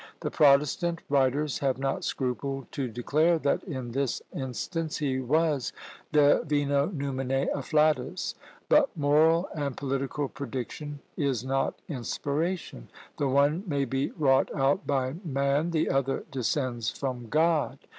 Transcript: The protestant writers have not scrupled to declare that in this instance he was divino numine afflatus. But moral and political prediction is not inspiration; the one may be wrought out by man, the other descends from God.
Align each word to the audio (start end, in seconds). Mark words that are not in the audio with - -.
The 0.21 0.31
protestant 0.31 1.03
writers 1.09 1.59
have 1.59 1.77
not 1.77 2.03
scrupled 2.03 2.71
to 2.71 2.87
declare 2.87 3.37
that 3.37 3.61
in 3.65 3.91
this 3.91 4.19
instance 4.33 4.97
he 4.97 5.19
was 5.19 5.73
divino 6.11 6.87
numine 6.87 7.49
afflatus. 7.53 8.33
But 8.67 8.89
moral 8.97 9.47
and 9.53 9.77
political 9.77 10.27
prediction 10.27 11.01
is 11.15 11.45
not 11.45 11.75
inspiration; 11.87 12.89
the 13.19 13.27
one 13.29 13.63
may 13.67 13.85
be 13.85 14.09
wrought 14.17 14.49
out 14.55 14.87
by 14.87 15.17
man, 15.23 15.69
the 15.69 15.87
other 15.91 16.23
descends 16.31 16.89
from 16.89 17.29
God. 17.29 17.77